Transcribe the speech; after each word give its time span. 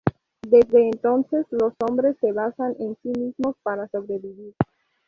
Desde 0.47 0.83
entonces, 0.87 1.45
los 1.51 1.75
hombres 1.87 2.17
se 2.19 2.31
basan 2.31 2.75
en 2.79 2.97
sí 3.03 3.09
mismos 3.09 3.55
para 3.61 3.87
sobrevivir. 3.89 4.55